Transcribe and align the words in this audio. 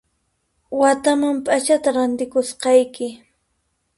Wataman 0.79 1.35
p'achata 1.45 1.89
rantipusqayki 1.95 3.07